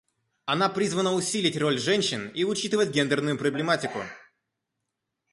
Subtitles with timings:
[0.45, 3.99] Она призвана усилить роль женщин и учитывать гендерную проблематику.